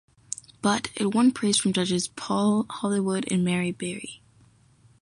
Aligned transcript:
But, 0.63 0.89
it 0.95 1.13
won 1.13 1.31
praise 1.31 1.59
from 1.59 1.73
judges 1.73 2.07
Paul 2.07 2.65
Hollywood 2.67 3.31
and 3.31 3.45
Mary 3.45 3.71
Berry. 3.71 4.23